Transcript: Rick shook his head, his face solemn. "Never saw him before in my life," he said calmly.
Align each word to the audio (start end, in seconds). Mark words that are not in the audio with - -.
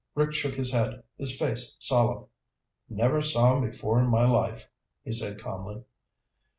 Rick 0.15 0.33
shook 0.33 0.55
his 0.55 0.71
head, 0.71 1.03
his 1.19 1.37
face 1.37 1.75
solemn. 1.79 2.25
"Never 2.89 3.21
saw 3.21 3.55
him 3.55 3.69
before 3.69 3.99
in 3.99 4.07
my 4.09 4.27
life," 4.27 4.67
he 5.03 5.11
said 5.13 5.39
calmly. 5.39 5.83